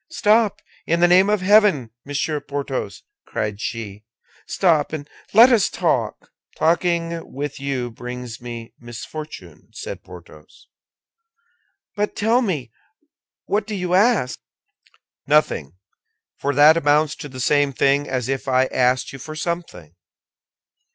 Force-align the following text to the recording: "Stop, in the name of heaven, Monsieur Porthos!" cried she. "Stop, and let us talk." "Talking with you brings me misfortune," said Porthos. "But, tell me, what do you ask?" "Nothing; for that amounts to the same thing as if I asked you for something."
"Stop, 0.09 0.63
in 0.87 0.99
the 0.99 1.07
name 1.07 1.29
of 1.29 1.41
heaven, 1.41 1.91
Monsieur 2.05 2.39
Porthos!" 2.39 3.03
cried 3.27 3.61
she. 3.61 4.03
"Stop, 4.47 4.93
and 4.93 5.07
let 5.31 5.51
us 5.51 5.69
talk." 5.69 6.31
"Talking 6.57 7.31
with 7.31 7.59
you 7.59 7.91
brings 7.91 8.41
me 8.41 8.73
misfortune," 8.79 9.69
said 9.73 10.03
Porthos. 10.03 10.65
"But, 11.95 12.15
tell 12.15 12.41
me, 12.41 12.71
what 13.45 13.67
do 13.67 13.75
you 13.75 13.93
ask?" 13.93 14.39
"Nothing; 15.27 15.75
for 16.39 16.55
that 16.55 16.77
amounts 16.77 17.15
to 17.17 17.29
the 17.29 17.39
same 17.39 17.71
thing 17.71 18.09
as 18.09 18.27
if 18.27 18.47
I 18.47 18.65
asked 18.71 19.13
you 19.13 19.19
for 19.19 19.35
something." 19.35 19.93